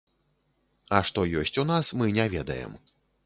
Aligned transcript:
А 0.99 1.01
што 1.09 1.25
ёсць 1.43 1.59
у 1.63 1.67
нас, 1.73 1.93
мы 2.01 2.09
не 2.17 2.27
ведаем. 2.37 2.73